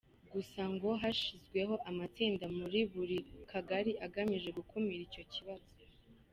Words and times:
Gusa 0.33 0.61
ngo 0.73 0.89
hashyizweho 1.01 1.73
amatsinda 1.89 2.45
muri 2.57 2.79
buri 2.93 3.17
kagari 3.51 3.91
agamije 4.05 4.49
gukumira 4.57 5.01
icyo 5.07 5.23
kibazo. 5.33 5.69